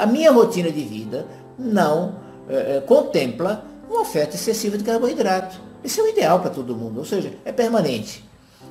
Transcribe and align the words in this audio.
A 0.00 0.06
minha 0.06 0.30
rotina 0.30 0.70
de 0.70 0.82
vida 0.82 1.26
não 1.58 2.16
é, 2.48 2.80
contempla 2.86 3.64
uma 3.88 4.00
oferta 4.02 4.36
excessiva 4.36 4.76
de 4.76 4.84
carboidrato. 4.84 5.60
Isso 5.82 6.00
é 6.00 6.04
o 6.04 6.08
ideal 6.08 6.40
para 6.40 6.50
todo 6.50 6.76
mundo, 6.76 6.98
ou 6.98 7.04
seja, 7.04 7.32
é 7.44 7.52
permanente. 7.52 8.24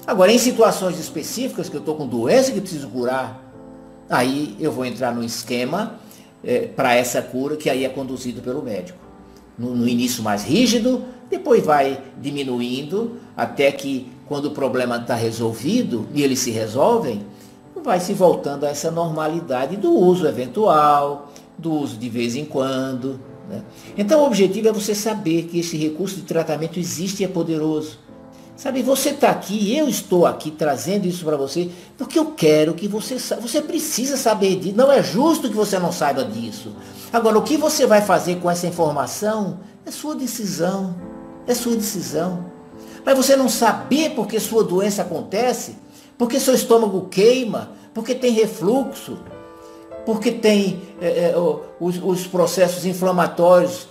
Agora, 0.06 0.32
em 0.32 0.38
situações 0.38 1.00
específicas 1.00 1.70
que 1.70 1.76
eu 1.76 1.80
estou 1.80 1.96
com 1.96 2.08
doença 2.08 2.52
que 2.52 2.62
preciso 2.62 2.88
curar, 2.90 3.40
aí 4.10 4.56
eu 4.60 4.72
vou 4.72 4.86
entrar 4.86 5.14
no 5.14 5.24
esquema 5.24 6.00
é, 6.44 6.68
para 6.68 6.96
essa 6.96 7.22
cura 7.22 7.56
que 7.56 7.70
aí 7.70 7.86
é 7.86 7.90
conduzido 7.90 8.42
pelo 8.42 8.62
médico. 8.62 9.00
No, 9.58 9.76
no 9.76 9.88
início 9.88 10.24
mais 10.24 10.44
rígido, 10.44 11.04
depois 11.30 11.64
vai 11.64 12.02
diminuindo 12.20 13.18
até 13.38 13.72
que 13.72 14.12
quando 14.28 14.46
o 14.46 14.52
problema 14.52 14.98
está 14.98 15.14
resolvido 15.14 16.08
e 16.14 16.24
eles 16.24 16.40
se 16.40 16.52
resolvem, 16.52 17.26
vai 17.84 18.00
se 18.00 18.14
voltando 18.14 18.66
a 18.66 18.70
essa 18.70 18.92
normalidade 18.92 19.78
do 19.78 19.92
uso 19.94 20.28
eventual, 20.28 21.32
do 21.58 21.74
uso 21.74 21.98
de 21.98 22.10
vez 22.10 22.36
em 22.36 22.46
quando. 22.46 23.20
Né? 23.50 23.62
Então 23.98 24.22
o 24.22 24.26
objetivo 24.26 24.68
é 24.68 24.72
você 24.72 24.96
saber 24.96 25.44
que 25.44 25.60
esse 25.60 25.78
recurso 25.78 26.18
de 26.18 26.24
tratamento 26.24 26.80
existe 26.80 27.22
e 27.22 27.26
é 27.26 27.28
poderoso. 27.28 28.00
Sabe, 28.56 28.84
você 28.84 29.10
está 29.10 29.32
aqui, 29.32 29.76
eu 29.76 29.88
estou 29.88 30.24
aqui 30.24 30.52
trazendo 30.52 31.08
isso 31.08 31.26
para 31.26 31.36
você, 31.36 31.72
porque 31.98 32.20
eu 32.20 32.26
quero 32.26 32.76
que 32.76 32.88
você 32.88 33.18
saiba. 33.18 33.42
Você 33.42 33.60
precisa 33.60 34.16
saber 34.16 34.56
disso. 34.58 34.78
Não 34.78 34.92
é 34.92 35.02
justo 35.02 35.50
que 35.50 35.56
você 35.56 35.80
não 35.80 35.92
saiba 35.92 36.24
disso. 36.24 36.76
Agora, 37.12 37.40
o 37.40 37.42
que 37.42 37.58
você 37.58 37.88
vai 37.88 38.04
fazer 38.04 38.36
com 38.36 38.52
essa 38.52 38.68
informação 38.68 39.62
é 39.84 39.90
sua 39.90 40.14
decisão. 40.14 40.96
É 41.48 41.56
sua 41.56 41.76
decisão. 41.76 42.52
Mas 43.04 43.18
você 43.18 43.36
não 43.36 43.50
saber 43.50 44.12
porque 44.12 44.40
sua 44.40 44.64
doença 44.64 45.02
acontece, 45.02 45.76
porque 46.22 46.40
seu 46.40 46.54
estômago 46.54 47.08
queima, 47.10 47.72
porque 47.96 48.14
tem 48.14 48.32
refluxo, 48.32 49.18
porque 50.06 50.32
tem 50.32 50.80
é, 51.02 51.08
é, 51.08 51.36
os, 51.80 51.98
os 51.98 52.28
processos 52.28 52.86
inflamatórios 52.86 53.88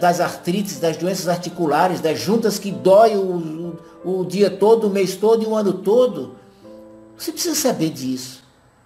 das 0.00 0.18
artrites, 0.18 0.80
das 0.80 0.96
doenças 0.96 1.28
articulares, 1.28 2.00
das 2.00 2.18
juntas 2.18 2.58
que 2.58 2.70
dói 2.70 3.18
o, 3.18 3.76
o, 4.02 4.20
o 4.20 4.24
dia 4.24 4.48
todo, 4.48 4.86
o 4.86 4.90
mês 4.90 5.16
todo 5.16 5.44
e 5.44 5.46
o 5.46 5.54
ano 5.54 5.74
todo. 5.74 6.36
Você 7.14 7.30
precisa 7.30 7.54
saber 7.54 7.90
disso. 7.90 8.42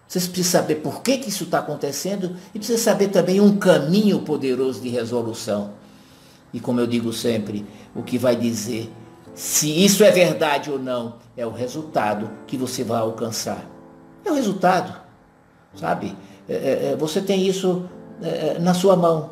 Você 0.09 0.19
precisa 0.19 0.59
saber 0.59 0.75
por 0.83 1.01
que, 1.01 1.19
que 1.19 1.29
isso 1.29 1.45
está 1.45 1.61
acontecendo 1.61 2.35
e 2.53 2.59
precisa 2.59 2.83
saber 2.83 3.11
também 3.11 3.41
um 3.41 3.57
caminho 3.57 4.23
poderoso 4.23 4.81
de 4.81 4.89
resolução. 4.89 5.75
E 6.53 6.59
como 6.59 6.81
eu 6.81 6.89
digo 6.89 7.13
sempre, 7.13 7.65
o 7.95 8.03
que 8.03 8.19
vai 8.19 8.35
dizer 8.35 8.91
se 9.41 9.85
isso 9.85 10.05
é 10.05 10.11
verdade 10.11 10.71
ou 10.71 10.79
não 10.79 11.15
é 11.35 11.47
o 11.47 11.51
resultado 11.51 12.31
que 12.47 12.59
você 12.59 12.85
vai 12.85 13.01
alcançar. 13.01 13.65
É 14.23 14.31
o 14.31 14.35
resultado, 14.35 14.95
sabe? 15.75 16.15
É, 16.47 16.55
é, 16.55 16.93
é 16.93 16.97
você 16.97 17.23
tem 17.23 17.47
isso 17.47 17.89
é, 18.23 18.29
é 18.29 18.59
na 18.59 18.75
sua 18.75 18.95
mão 18.97 19.31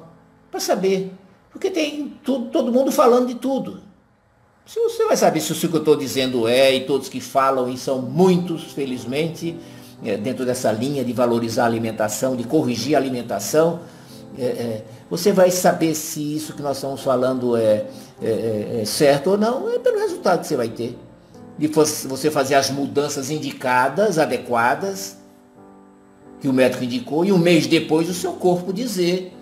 para 0.50 0.60
saber 0.60 1.12
porque 1.52 1.70
tem 1.70 2.14
tudo, 2.24 2.46
todo 2.46 2.72
mundo 2.72 2.90
falando 2.90 3.26
de 3.26 3.34
tudo. 3.34 3.80
Se 4.64 4.80
você 4.80 5.04
vai 5.04 5.16
saber 5.16 5.40
se 5.40 5.52
o 5.52 5.56
que 5.56 5.66
eu 5.66 5.78
estou 5.78 5.94
dizendo 5.94 6.48
é, 6.48 6.74
e 6.74 6.86
todos 6.86 7.10
que 7.10 7.20
falam, 7.20 7.68
e 7.68 7.76
são 7.76 8.00
muitos, 8.00 8.72
felizmente, 8.72 9.56
é, 10.02 10.16
dentro 10.16 10.46
dessa 10.46 10.72
linha 10.72 11.04
de 11.04 11.12
valorizar 11.12 11.64
a 11.64 11.66
alimentação, 11.66 12.34
de 12.34 12.44
corrigir 12.44 12.94
a 12.94 12.98
alimentação, 12.98 13.80
é, 14.38 14.44
é, 14.44 14.84
você 15.10 15.32
vai 15.32 15.50
saber 15.50 15.94
se 15.94 16.36
isso 16.36 16.52
que 16.52 16.62
nós 16.62 16.76
estamos 16.76 17.00
falando 17.00 17.56
é, 17.56 17.86
é, 18.22 18.30
é, 18.30 18.80
é 18.82 18.84
certo 18.84 19.30
ou 19.30 19.38
não, 19.38 19.68
é 19.70 19.78
pelo 19.78 19.98
resultado 19.98 20.40
que 20.40 20.46
você 20.46 20.56
vai 20.56 20.68
ter. 20.68 20.96
De 21.58 21.66
você 21.66 22.30
fazer 22.30 22.54
as 22.54 22.70
mudanças 22.70 23.30
indicadas, 23.30 24.18
adequadas, 24.18 25.16
que 26.40 26.48
o 26.48 26.52
médico 26.52 26.84
indicou, 26.84 27.24
e 27.24 27.32
um 27.32 27.38
mês 27.38 27.66
depois 27.66 28.08
o 28.08 28.14
seu 28.14 28.34
corpo 28.34 28.72
dizer, 28.72 29.36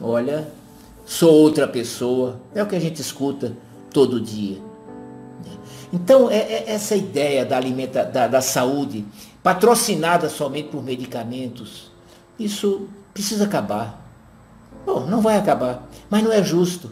olha, 0.00 0.48
sou 1.04 1.30
outra 1.30 1.68
pessoa. 1.68 2.40
É 2.54 2.62
o 2.62 2.66
que 2.66 2.76
a 2.76 2.80
gente 2.80 3.02
escuta 3.02 3.52
todo 3.92 4.18
dia. 4.18 4.58
Então, 5.92 6.30
é, 6.30 6.38
é 6.38 6.64
essa 6.68 6.96
ideia 6.96 7.44
da, 7.44 7.56
alimenta, 7.56 8.04
da, 8.04 8.28
da 8.28 8.40
saúde 8.40 9.04
patrocinada 9.42 10.28
somente 10.28 10.68
por 10.68 10.82
medicamentos, 10.82 11.90
isso 12.38 12.88
precisa 13.14 13.44
acabar. 13.44 14.07
Bom, 14.88 15.00
não 15.00 15.20
vai 15.20 15.36
acabar, 15.36 15.86
mas 16.08 16.24
não 16.24 16.32
é 16.32 16.42
justo 16.42 16.90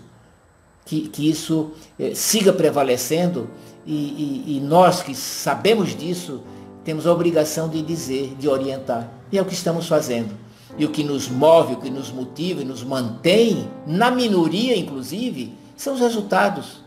que, 0.84 1.08
que 1.08 1.30
isso 1.30 1.70
eh, 1.98 2.14
siga 2.14 2.52
prevalecendo 2.52 3.48
e, 3.86 4.44
e, 4.46 4.56
e 4.56 4.60
nós 4.60 5.02
que 5.02 5.14
sabemos 5.14 5.96
disso 5.96 6.42
temos 6.84 7.06
a 7.06 7.12
obrigação 7.12 7.70
de 7.70 7.80
dizer, 7.80 8.34
de 8.38 8.50
orientar. 8.50 9.08
E 9.32 9.38
é 9.38 9.40
o 9.40 9.46
que 9.46 9.54
estamos 9.54 9.88
fazendo. 9.88 10.36
E 10.76 10.84
o 10.84 10.90
que 10.90 11.02
nos 11.02 11.26
move, 11.30 11.72
o 11.72 11.80
que 11.80 11.88
nos 11.88 12.10
motiva 12.12 12.60
e 12.60 12.66
nos 12.66 12.84
mantém, 12.84 13.66
na 13.86 14.10
minoria 14.10 14.76
inclusive, 14.76 15.54
são 15.74 15.94
os 15.94 16.00
resultados. 16.00 16.82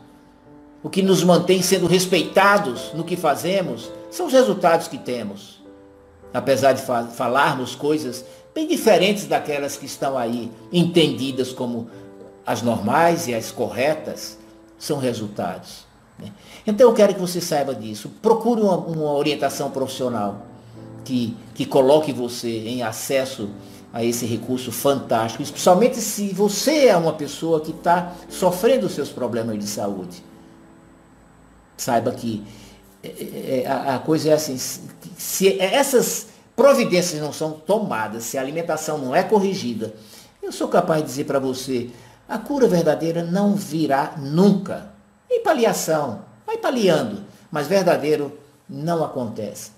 O 0.84 0.92
que 0.92 1.02
nos 1.02 1.24
mantém 1.24 1.64
sendo 1.64 1.88
respeitados 1.88 2.94
no 2.94 3.04
que 3.04 3.18
fazemos 3.18 3.90
são 4.12 4.28
os 4.28 4.34
resultados 4.34 4.88
que 4.88 5.00
temos. 5.00 5.60
Apesar 6.32 6.74
de 6.74 6.84
fa 6.84 7.06
falarmos 7.06 7.74
coisas 7.74 8.24
bem 8.60 8.68
diferentes 8.68 9.26
daquelas 9.26 9.78
que 9.78 9.86
estão 9.86 10.18
aí 10.18 10.52
entendidas 10.72 11.54
como 11.54 11.90
as 12.46 12.62
normais 12.62 13.28
e 13.28 13.34
as 13.34 13.52
corretas, 13.52 14.38
são 14.78 14.98
resultados. 14.98 15.86
Né? 16.18 16.32
Então 16.68 16.90
eu 16.90 16.94
quero 16.94 17.14
que 17.14 17.20
você 17.22 17.40
saiba 17.40 17.74
disso. 17.74 18.12
Procure 18.22 18.62
uma, 18.62 18.76
uma 18.76 19.14
orientação 19.14 19.72
profissional 19.72 20.46
que, 21.06 21.38
que 21.54 21.66
coloque 21.66 22.12
você 22.12 22.50
em 22.50 22.82
acesso 22.82 23.50
a 23.94 24.04
esse 24.04 24.26
recurso 24.26 24.72
fantástico, 24.72 25.42
especialmente 25.42 25.98
se 25.98 26.34
você 26.34 26.88
é 26.88 26.98
uma 26.98 27.14
pessoa 27.14 27.62
que 27.62 27.72
está 27.72 28.14
sofrendo 28.28 28.90
seus 28.90 29.10
problemas 29.10 29.58
de 29.58 29.68
saúde. 29.68 30.24
Saiba 31.78 32.12
que 32.12 32.44
é, 33.02 33.08
é, 33.08 33.64
é, 33.64 33.68
a, 33.68 33.96
a 33.96 34.00
coisa 34.00 34.30
é 34.30 34.34
assim, 34.34 34.58
se 35.18 35.60
essas 35.60 36.29
providências 36.60 37.22
não 37.22 37.32
são 37.32 37.54
tomadas, 37.54 38.24
se 38.24 38.38
a 38.38 38.42
alimentação 38.42 38.98
não 38.98 39.16
é 39.16 39.24
corrigida, 39.24 39.94
eu 40.44 40.52
sou 40.52 40.68
capaz 40.68 41.02
de 41.02 41.08
dizer 41.08 41.24
para 41.24 41.40
você, 41.40 41.90
a 42.28 42.38
cura 42.38 42.68
verdadeira 42.68 43.24
não 43.24 43.56
virá 43.56 44.16
nunca. 44.18 44.92
Em 45.32 45.42
paliação, 45.42 46.26
vai 46.46 46.58
paliando, 46.58 47.24
mas 47.50 47.68
verdadeiro 47.68 48.38
não 48.68 49.06
acontece. 49.06 49.72